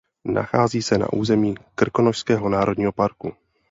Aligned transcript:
Nachází 0.25 0.81
se 0.81 0.97
na 0.97 1.13
území 1.13 1.55
Krkonošského 1.75 2.49
národního 2.49 2.91
parku. 2.91 3.33